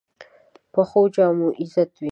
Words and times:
پخو 0.73 1.01
جامو 1.13 1.47
عزت 1.61 1.91
وي 2.01 2.09